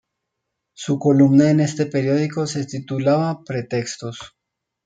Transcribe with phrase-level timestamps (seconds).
[0.73, 4.35] Su columna en este periódico se titulaba "Pretextos.